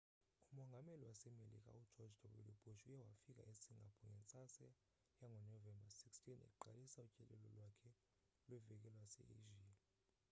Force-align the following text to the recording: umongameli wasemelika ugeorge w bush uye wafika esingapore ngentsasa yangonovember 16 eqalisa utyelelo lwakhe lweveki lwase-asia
umongameli 0.51 1.03
wasemelika 1.09 1.69
ugeorge 1.81 2.25
w 2.33 2.37
bush 2.63 2.81
uye 2.91 3.01
wafika 3.09 3.41
esingapore 3.53 4.09
ngentsasa 4.13 4.67
yangonovember 5.19 5.91
16 5.99 6.49
eqalisa 6.49 7.05
utyelelo 7.07 7.47
lwakhe 7.55 7.89
lweveki 8.47 8.81
lwase-asia 8.87 9.73